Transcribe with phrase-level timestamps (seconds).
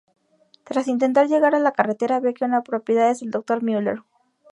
[0.63, 4.01] Tras intentar llegar a la carretera, ve que una propiedad es del Doctor Müller.